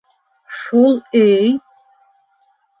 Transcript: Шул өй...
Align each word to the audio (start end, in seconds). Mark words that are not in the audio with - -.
Шул 0.59 0.97
өй... 1.21 1.53